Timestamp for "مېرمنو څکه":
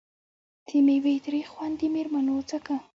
1.95-2.77